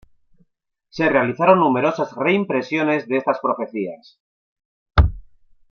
[0.89, 4.17] Se realizaron numerosas reimpresiones de estas profecías.